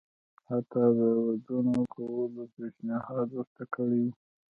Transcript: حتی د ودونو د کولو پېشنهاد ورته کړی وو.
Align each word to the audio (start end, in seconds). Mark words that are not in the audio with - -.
حتی 0.49 0.83
د 0.97 1.01
ودونو 1.27 1.73
د 1.85 1.89
کولو 1.95 2.43
پېشنهاد 2.55 3.27
ورته 3.37 3.63
کړی 3.75 4.01
وو. 4.07 4.13